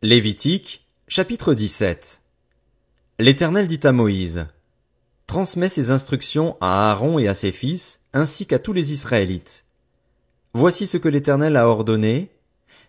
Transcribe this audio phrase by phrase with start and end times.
[0.00, 2.22] Lévitique, chapitre 17
[3.18, 4.46] L'Éternel dit à Moïse,
[5.26, 9.64] Transmets ces instructions à Aaron et à ses fils, ainsi qu'à tous les Israélites.
[10.52, 12.30] Voici ce que l'Éternel a ordonné.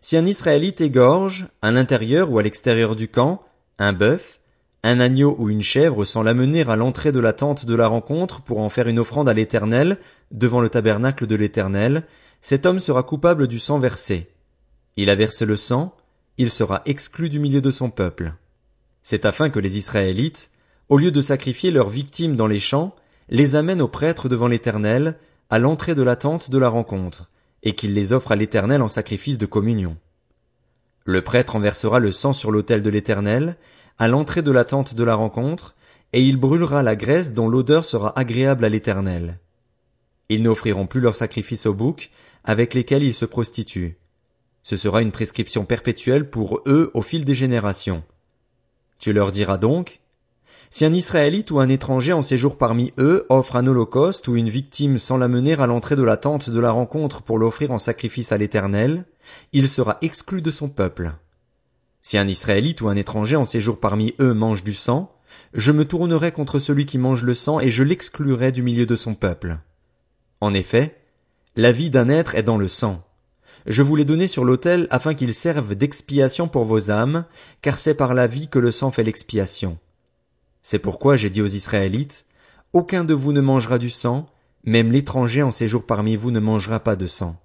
[0.02, 3.42] Si un Israélite égorge, à l'intérieur ou à l'extérieur du camp,
[3.80, 4.40] un bœuf,
[4.84, 8.42] un agneau ou une chèvre sans l'amener à l'entrée de la tente de la rencontre
[8.42, 9.98] pour en faire une offrande à l'Éternel,
[10.30, 12.04] devant le tabernacle de l'Éternel,
[12.40, 14.30] cet homme sera coupable du sang versé.
[14.96, 15.96] Il a versé le sang,
[16.40, 18.34] il sera exclu du milieu de son peuple.
[19.04, 20.50] C'est afin que les Israélites,
[20.88, 22.96] au lieu de sacrifier leurs victimes dans les champs,
[23.28, 25.18] les amènent au prêtre devant l'Éternel,
[25.50, 27.30] à l'entrée de la tente de la rencontre,
[27.62, 29.98] et qu'il les offre à l'Éternel en sacrifice de communion.
[31.04, 33.58] Le prêtre enversera le sang sur l'autel de l'Éternel,
[33.98, 35.76] à l'entrée de la tente de la rencontre,
[36.14, 39.40] et il brûlera la graisse dont l'odeur sera agréable à l'Éternel.
[40.30, 42.12] Ils n'offriront plus leurs sacrifices aux boucs,
[42.46, 43.98] avec lesquels ils se prostituent.
[44.70, 48.04] Ce sera une prescription perpétuelle pour eux au fil des générations.
[49.00, 50.00] Tu leur diras donc,
[50.70, 54.48] si un Israélite ou un étranger en séjour parmi eux offre un holocauste ou une
[54.48, 57.80] victime sans la mener à l'entrée de la tente de la rencontre pour l'offrir en
[57.80, 59.06] sacrifice à l'Éternel,
[59.54, 61.14] il sera exclu de son peuple.
[62.04, 65.12] Si un Israélite ou un étranger en séjour parmi eux mange du sang,
[65.56, 68.96] je me tournerai contre celui qui mange le sang et je l'exclurai du milieu de
[68.96, 69.58] son peuple.
[70.42, 70.96] En effet,
[71.56, 73.04] la vie d'un être est dans le sang.
[73.66, 77.26] Je vous l'ai donné sur l'autel afin qu'il serve d'expiation pour vos âmes,
[77.62, 79.78] car c'est par la vie que le sang fait l'expiation.
[80.64, 82.26] C'est pourquoi j'ai dit aux Israélites,
[82.74, 84.28] Aucun de vous ne mangera du sang,
[84.64, 87.36] même l'étranger en séjour parmi vous ne mangera pas de sang.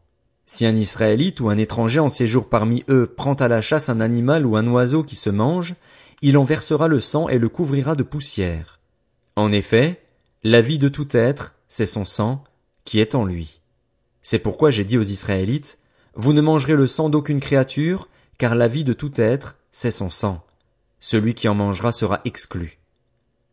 [0.46, 4.00] Si un Israélite ou un étranger en séjour parmi eux prend à la chasse un
[4.00, 5.74] animal ou un oiseau qui se mange,
[6.20, 8.80] il en versera le sang et le couvrira de poussière.
[9.36, 10.02] En effet,
[10.42, 12.44] la vie de tout être, c'est son sang,
[12.84, 13.60] qui est en lui.
[14.22, 15.78] C'est pourquoi j'ai dit aux Israélites,
[16.16, 20.10] vous ne mangerez le sang d'aucune créature, car la vie de tout être, c'est son
[20.10, 20.44] sang.
[21.00, 22.78] Celui qui en mangera sera exclu.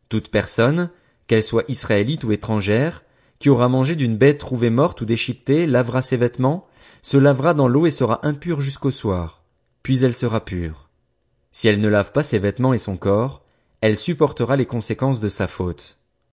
[0.10, 0.90] Toute personne,
[1.28, 3.04] qu'elle soit israélite ou étrangère,
[3.40, 6.68] qui aura mangé d'une bête trouvée morte ou déchiquetée, lavera ses vêtements,
[7.02, 9.44] se lavera dans l'eau et sera impure jusqu'au soir.
[9.82, 10.90] Puis elle sera pure.
[11.52, 13.44] Si elle ne lave pas ses vêtements et son corps,
[13.82, 15.98] elle supportera les conséquences de sa faute.